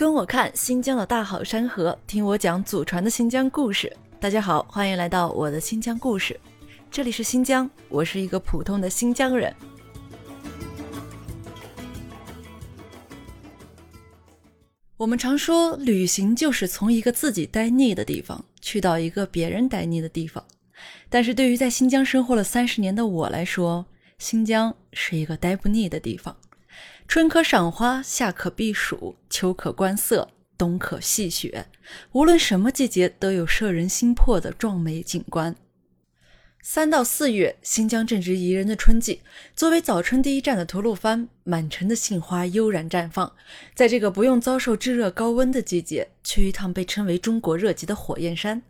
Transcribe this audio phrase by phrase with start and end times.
[0.00, 3.94] 跟我看新疆的大好山河，听我讲祖传的新疆故事。
[4.18, 6.40] 大家好，欢迎来到我的新疆故事。
[6.90, 9.54] 这里是新疆，我是一个普通的新疆人。
[14.96, 20.42] 我们常说，旅行就是从一个自己待腻的地方去到一个别人待腻的地方。
[21.10, 23.84] 但是对于在新疆生活了三十年的我来说，
[24.18, 26.34] 新疆是一个待不腻的地方。
[27.10, 31.66] 春可赏花，夏可避暑，秋可观色，冬可戏雪。
[32.12, 35.56] 无论什么季节，都有摄人心魄的壮美景观。
[36.62, 39.22] 三到四月，新疆正值宜人的春季。
[39.56, 43.34] 作为早春第一站的吐鲁番，满城的杏花悠然绽放。
[43.74, 48.62] 在这个不用遭受炙热高温的季节，去一趟被称为中国热极的火焰山，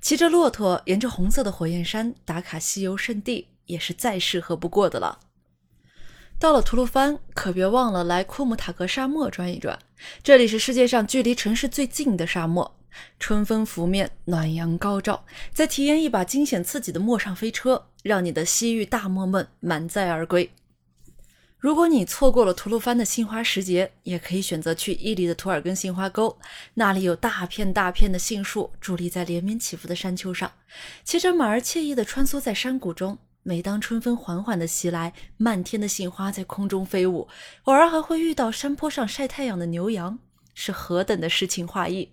[0.00, 5.18] 骑着骆驼沿着红色的火焰山打卡西游圣地，也是再适合不过的了。
[6.40, 9.78] 到了吐鲁番，可别忘了来库木塔格沙漠转一转。
[10.22, 12.78] 这里是世界上距离城市最近的沙漠，
[13.18, 20.50] 春风拂面，暖阳高照，再体验一把惊险刺激的陌上飞车，让你的西域大漠梦满载而归。
[21.58, 26.38] 如果你错过了吐鲁番的杏花时节，也可以选择去伊犁的图尔根杏花沟，
[26.72, 30.50] 那里有大片大片的杏树伫立在连绵起伏的山丘上，
[31.04, 33.18] 骑着马儿惬意地穿梭在山谷中。
[33.42, 37.26] 每当春风缓缓的袭来，漫天的杏花在空中飞舞，
[37.62, 40.18] 偶尔还会遇到山坡上晒太阳的牛羊，
[40.52, 42.12] 是何等的诗情画意。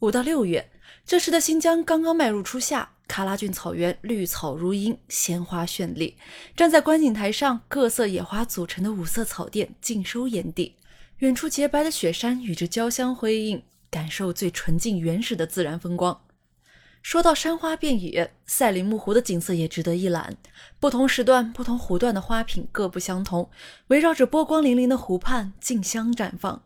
[0.00, 0.70] 五到六月，
[1.06, 6.16] 这时的新疆刚刚迈入初夏，喀拉峻草原绿草如茵，鲜花绚丽。
[6.54, 10.76] 站在观景台上，各色野花组成的五色草甸尽收眼底，
[11.18, 16.20] 远处洁白的雪山与之交相辉映，感受最纯净原始的自然风光。
[17.02, 20.36] 说到山花遍野，赛里木湖的景色也值得一览。
[20.78, 23.50] 不同时段、不同湖段的花品各不相同，
[23.88, 26.62] 围绕着波光粼粼的湖畔竞相绽放。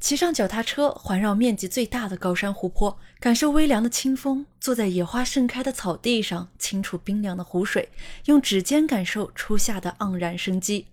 [0.00, 7.90] 骑上脚踏车，环绕面积最大的高山湖泊，感受微凉的清风，坐在野花盛开的草地上，清楚冰凉的湖水，
[8.24, 10.86] 用指尖感受初夏的盎然生机。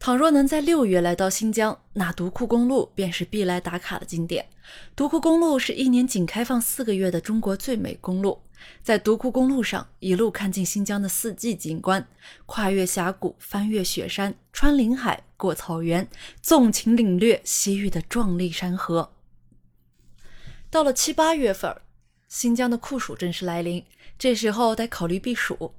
[0.00, 4.46] 倘若能在六月来到新疆，那独库公路便是必来打卡的景点。
[4.96, 8.40] 独库公路是一年仅开放四个月的中国最美公路，
[8.82, 12.08] 在独库公路上一路看尽新疆的四季景观，
[12.46, 16.08] 跨越峡谷，翻越雪山，穿林海，过草原，
[16.40, 19.12] 纵情领略西域的壮丽山河。
[20.70, 21.76] 到了七八月份，
[22.26, 23.84] 新疆的酷暑正式来临，
[24.18, 25.74] 这时候得考虑避暑。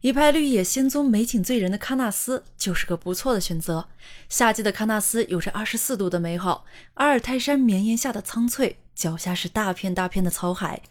[0.00, 3.88] 一派绿野仙踪、美景醉人的喀纳斯就是个不错的选择。
[4.28, 10.82] 夏季的喀纳斯有着二十四度的美好，阿尔泰山绵延下的苍翠，脚下是大片大片的草海，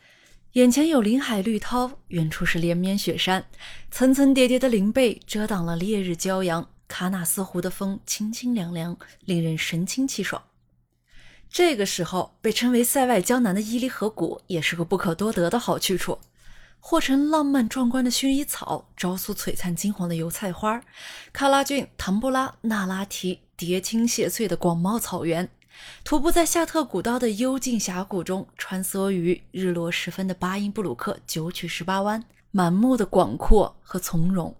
[0.53, 3.45] 眼前有林海绿涛，远处是连绵雪山，
[3.89, 6.69] 层层叠叠的林背遮挡了烈日骄阳。
[6.87, 10.43] 喀纳斯湖的风清清凉凉，令人神清气爽。
[11.49, 16.19] 这个时候，被称为塞外江南的伊犁河谷也是个不可多得的好去处。
[16.83, 20.81] 或成浪漫壮观的薰衣草，招酥璀璨金黄的油菜花，
[21.33, 25.47] 喀拉峻、唐布拉、那拉提叠青谢翠的广袤草原，
[26.03, 34.53] 徒步在夏特古道的幽静峡谷中，穿梭于日落时分的巴音布鲁克九曲十八弯，满目的广阔和从容。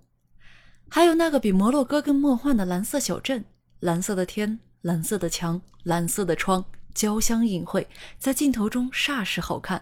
[0.87, 3.43] 还有那个比摩洛哥更梦幻的蓝色小镇，
[3.79, 7.87] 蓝色的天，蓝色的墙，蓝色的窗，交相隐晦，
[8.19, 9.81] 在镜头中煞是好看。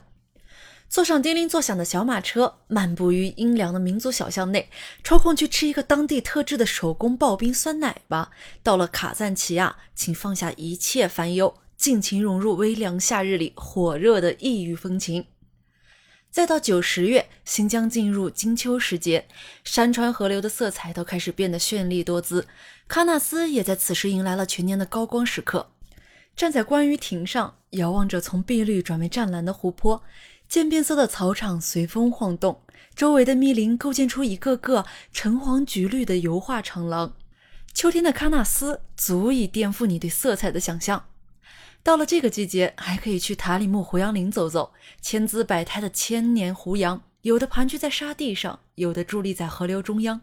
[0.89, 4.72] 坐上叮铃作响的小马车，漫步于阴凉的民族小巷内，
[5.03, 8.31] 抽空去吃一个当地特制的手工刨冰酸奶吧。
[8.63, 15.27] 到了卡赞奇亚，请放下一切烦忧，尽情融入微凉夏日里火热的异域风情。
[16.31, 19.27] 再到九十月，新疆进入金秋时节，
[19.63, 22.47] 山川河流的色彩都开始变得绚丽多姿。
[22.88, 25.69] 喀纳斯也在此时迎来了全年的高光时刻。
[26.35, 30.01] 站在观鱼亭上，遥望着从碧绿转为湛蓝的湖泊。
[30.50, 32.64] 渐变色的草场随风晃动，
[32.96, 34.84] 周围的密林构建出一个个
[35.14, 37.13] 橙黄橘绿的油画长廊。
[37.72, 41.06] 秋天的喀纳斯足以颠覆你对色彩的想象。
[41.84, 44.74] 到了这个季节，还可以去塔里木胡杨林走走。
[45.00, 50.19] 千姿百态的千年胡杨，有的盘踞在沙地上，有的伫立在河流中央。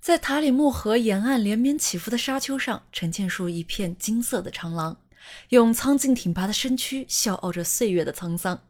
[0.00, 4.96] 在塔里木河沿岸连绵起伏的沙丘上，呈现出一片金色的长廊，
[5.50, 8.60] 用苍劲挺拔的身躯笑傲着岁月的沧桑。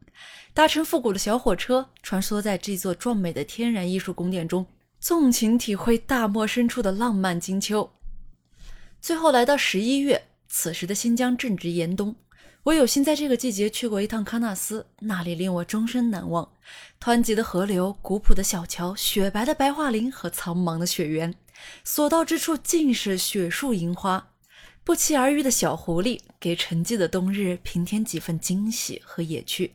[0.54, 4.66] 搭乘复古的小火车，穿梭在这座壮美的天然艺术宫殿中，
[5.00, 7.90] 纵情体会大漠深处的浪漫金秋。
[9.00, 12.14] 最后来到十一月，此时的新疆正值严冬。
[12.64, 16.46] 我有幸在这个季节去过一趟喀纳斯，那里令我终身难忘。
[17.02, 21.34] 湍急的河流、古朴的小桥、雪白的白桦林和苍茫的雪原，
[21.82, 24.28] 所到之处尽是雪树银花。
[24.84, 29.72] 不期而遇的小狐狸，给沉寂的冬日平添几分惊喜和野趣。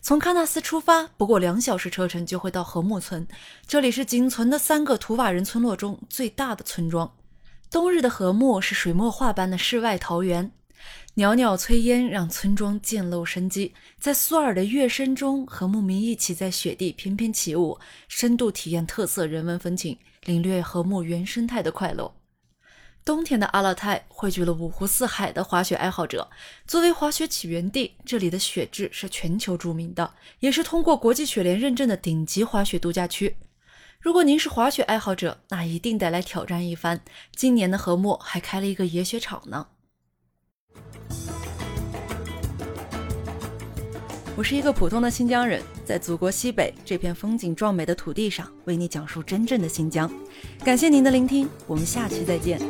[0.00, 3.26] 从喀纳斯出发，不过两小时车程就会到禾木村，
[3.66, 7.12] 这里是仅存的三个图瓦人村落中最大的村庄。
[7.70, 10.50] 冬日的禾木是水墨画般的世外桃源，
[11.14, 13.74] 袅袅炊烟让村庄渐露生机。
[13.98, 17.78] 在苏尔的乐声中，和牧民一起在雪地翩翩起舞，
[18.08, 22.14] 深度体验特色人文风情，领略禾木原生态的快乐。
[23.08, 26.28] 冬天的阿勒泰汇聚了五湖四海的滑雪爱好者。
[26.66, 33.36] 作为滑雪起源地，这里的雪质是全球著名的，也是通过国际雪联认证的顶级滑雪度假区。
[33.98, 37.00] 如果您是滑雪爱好者，那一定得来挑战一番。
[37.34, 39.68] 今年的禾木还开了一个野雪场呢。
[44.36, 50.12] 我是一个普通的新疆人，在祖国西北这片风景壮美的土地上，为你讲述真正的新疆。
[50.62, 52.60] 感谢您的聆听，我们下期再见。